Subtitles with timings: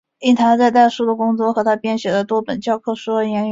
[0.17, 3.49] 因他在代数的工作和他编写的多本教科书而闻名。